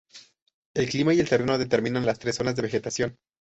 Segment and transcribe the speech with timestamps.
[0.73, 3.19] El clima y el terreno determinan las tres zonas de vegetación.